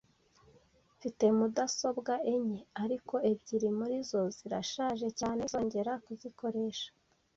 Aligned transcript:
Mfite 0.95 1.25
mudasobwa 1.37 2.13
enye, 2.33 2.61
ariko 2.83 3.15
ebyiri 3.31 3.69
muri 3.77 3.97
zo 4.09 4.21
zirashaje 4.37 5.07
cyane 5.19 5.41
sinzongera 5.43 5.91
kuzikoresha. 6.05 6.89